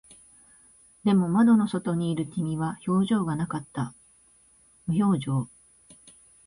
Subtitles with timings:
[1.03, 3.93] でも、窓の外にいる君は表情がなかった。
[4.87, 5.47] 無表情。